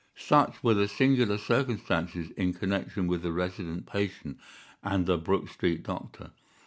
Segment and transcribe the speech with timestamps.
[0.17, 4.39] Such were the singular circumstances in connection with the Resident Patient
[4.81, 6.31] and the Brook Street Doctor.